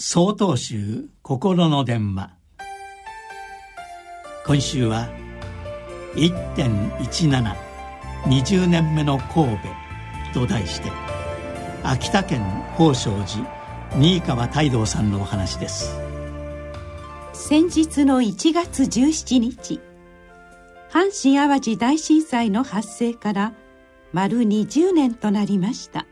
[0.00, 2.30] 総統集心の電話。
[4.46, 5.08] 今週は
[6.14, 9.66] 1.1720年目の神戸
[10.32, 10.92] と題して
[11.82, 12.42] 秋田県
[12.76, 13.44] 宝生寺
[13.96, 15.98] 新川泰道さんのお話です。
[17.32, 19.80] 先日の1月17日
[20.92, 23.52] 阪神・淡路大震災の発生から
[24.12, 26.06] 丸20年となりました。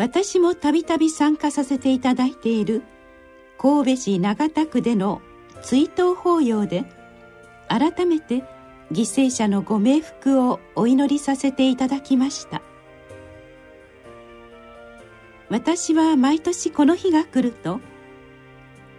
[0.00, 2.82] 私もたびたび参加させていただいている
[3.58, 5.20] 神戸市長田区での
[5.60, 6.86] 追悼法要で
[7.68, 8.36] 改めて
[8.90, 12.62] 犠牲者のご冥福をお祈りさせていただきました。
[15.50, 17.80] 私は毎年この日が来ると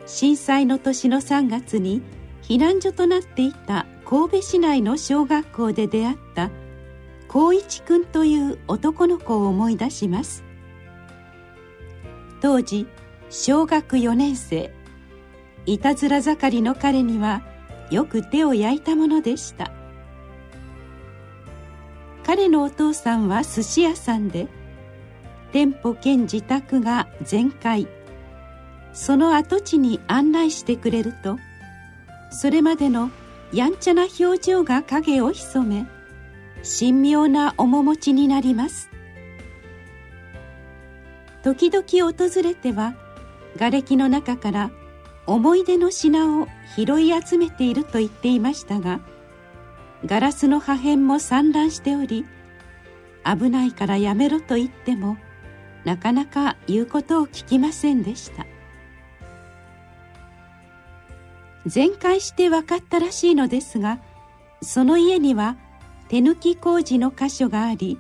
[0.06, 2.04] 震災の年の3月に
[2.44, 6.52] 避難所となっていた神戸市内の小学校で出会った
[7.28, 10.51] 光一くんという男の子を思い出します。
[12.42, 12.88] 当時
[13.30, 14.74] 小学4年生。
[15.66, 17.44] いたずら盛りの彼には
[17.92, 19.72] よく手を焼いたものでした。
[22.24, 24.48] 彼のお父さんは寿司屋さんで
[25.52, 27.88] 店舗兼自宅が全壊
[28.94, 31.38] その跡地に案内してくれると
[32.30, 33.12] それまでの
[33.52, 35.88] やんちゃな表情が影を潜め
[36.64, 38.90] 神妙な面持ちになります。
[41.44, 42.96] 時々訪れては
[43.58, 44.72] 瓦礫の中から
[45.28, 49.00] 思い出の品を拾い集めていると言っていましたが
[50.06, 52.26] ガラスの破片も散乱しており
[53.24, 55.18] 危ないからやめろと言っても
[55.86, 58.46] なかなか言うことを聞きませんでした。
[61.66, 64.00] 全壊して分かったらしいのですが
[64.62, 65.58] その家には
[66.08, 68.00] 手抜き工事の箇所があり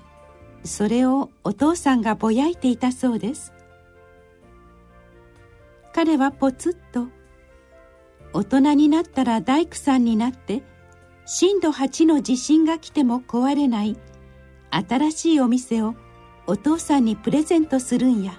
[0.63, 3.53] それをお父さんがぼやいていたそうです。
[5.93, 7.07] 彼はポツッと
[8.33, 10.63] 大人になったら大工さんになって
[11.25, 13.97] 震度8の地震が来ても壊れない
[14.71, 15.95] 新しいお店を
[16.47, 18.33] お父さんにプレゼントするんや。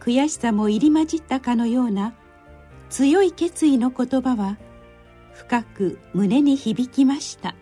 [0.00, 2.14] 悔しさも入り混じったかのような
[2.90, 4.58] 強い決意の言葉は
[5.32, 7.54] 深く胸に響きました。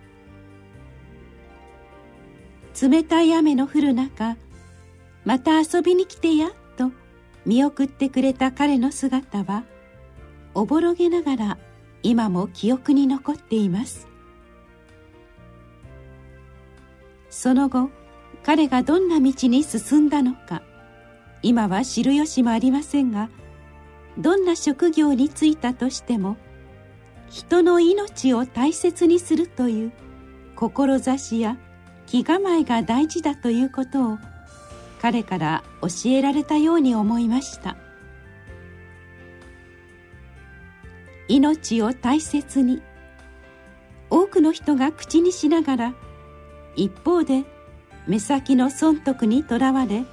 [2.81, 4.37] 冷たい雨の降る中
[5.25, 6.93] また遊びに来てやと
[7.45, 9.65] 見送ってくれた彼の姿は
[10.55, 11.59] おぼろげながら
[12.03, 14.09] 今も記憶に残っています。
[17.29, 17.91] その後
[18.43, 20.63] 彼がどんな道に進んだのか
[21.43, 23.31] 今は知る由もありませんが
[24.19, 26.37] どんな職業に就いたとしても
[27.31, 29.93] 人の命を大切にするという
[30.57, 31.57] 志や
[32.11, 34.19] 気構えが大事だということを
[35.01, 37.77] 彼から教えられたように思いました。
[41.29, 42.83] 命を大切に
[44.11, 45.95] 多くの人が口にしながら
[46.75, 47.45] 一方で
[48.09, 50.05] 目先の損得にとらわれ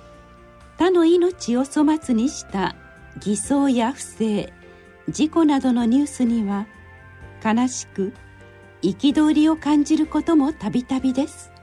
[0.78, 2.76] 他の命を粗末にした
[3.20, 4.54] 偽装や不正
[5.10, 6.68] 事故などのニュースには
[7.44, 8.14] 悲しく
[8.84, 11.57] 憤りを感じることもたびたびです。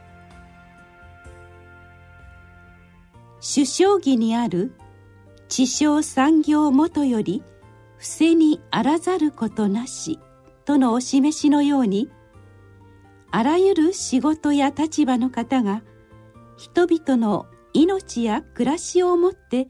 [3.47, 4.73] 首相儀にある
[5.49, 7.43] 「地商産業元より
[7.97, 10.19] 伏せにあらざることなし」
[10.65, 12.09] とのお示しのように
[13.29, 15.83] あらゆる仕事や立場の方が
[16.57, 19.67] 人々の命や暮らしをもって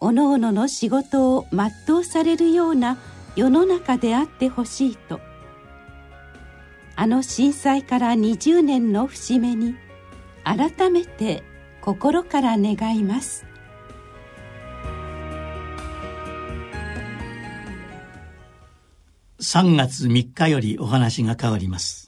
[0.00, 2.98] おのおのの仕事を全うされるような
[3.36, 5.18] 世の中であってほしいと
[6.94, 9.76] あの震災から20年の節目に
[10.44, 11.42] 改めて
[11.80, 13.46] 心から願います。
[19.40, 22.07] 3月3日よりお話が変わります。